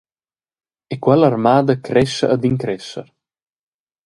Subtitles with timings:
[0.93, 3.07] E quella armada crescha ad in crescher.